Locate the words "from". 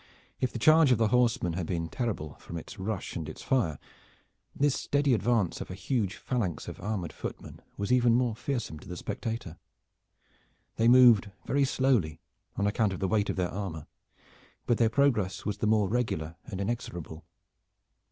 2.39-2.57